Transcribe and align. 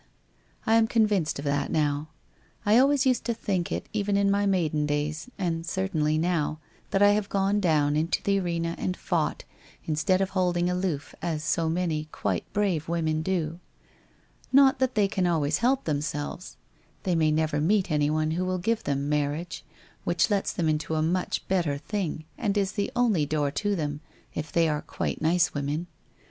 I 0.65 0.73
am 0.77 0.87
convinced 0.87 1.37
of 1.37 1.45
that 1.45 1.71
now. 1.71 2.09
I 2.65 2.79
always 2.79 3.05
used 3.05 3.23
to 3.25 3.35
think 3.35 3.71
it, 3.71 3.87
even 3.93 4.17
in 4.17 4.31
my 4.31 4.47
maiden 4.47 4.87
days, 4.87 5.29
and 5.37 5.63
certainly 5.63 6.17
now, 6.17 6.59
that 6.89 7.03
I 7.03 7.11
have 7.11 7.29
gone 7.29 7.59
down 7.59 7.95
into 7.95 8.23
the 8.23 8.39
arena 8.39 8.73
and 8.79 8.97
fought, 8.97 9.43
instead 9.85 10.19
of 10.19 10.31
holding 10.31 10.71
aloof 10.71 11.13
as 11.21 11.43
so 11.43 11.69
many 11.69 12.05
quite 12.05 12.51
brave 12.51 12.89
women 12.89 13.21
do. 13.21 13.59
Xot 14.51 14.79
that 14.79 14.95
they 14.95 15.07
can 15.07 15.27
always 15.27 15.59
help 15.59 15.83
themselves! 15.83 16.57
They 17.03 17.13
may 17.13 17.29
never 17.29 17.61
meet 17.61 17.91
anyone 17.91 18.31
who 18.31 18.43
will 18.43 18.57
give 18.57 18.83
them 18.85 19.07
Mar 19.07 19.29
riage, 19.29 19.61
which 20.03 20.31
lets 20.31 20.51
them 20.51 20.67
into 20.67 20.95
a 20.95 21.03
much 21.03 21.47
better 21.47 21.77
thing 21.77 22.25
and 22.39 22.57
is 22.57 22.71
the 22.71 22.91
only 22.95 23.27
door 23.27 23.51
to 23.51 23.73
it 23.73 23.99
if 24.33 24.51
they 24.51 24.67
are 24.67 24.81
quite 24.81 25.21
nice 25.21 25.53
women. 25.53 25.85